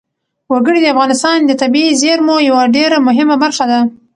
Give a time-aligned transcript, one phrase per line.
[0.51, 3.79] وګړي د افغانستان د طبیعي زیرمو یوه ډېره مهمه برخه ده.